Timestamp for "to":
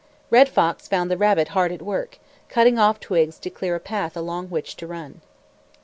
3.37-3.51, 4.77-4.87